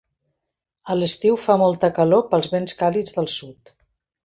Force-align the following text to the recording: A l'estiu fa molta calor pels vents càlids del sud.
A 0.93 0.95
l'estiu 1.01 1.37
fa 1.43 1.59
molta 1.65 1.91
calor 1.99 2.25
pels 2.33 2.51
vents 2.55 2.77
càlids 2.83 3.17
del 3.21 3.33
sud. 3.39 3.75